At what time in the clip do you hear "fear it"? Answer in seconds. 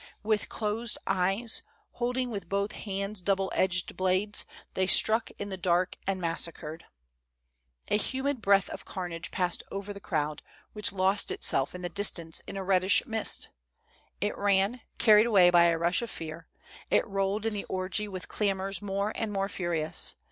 16.09-17.05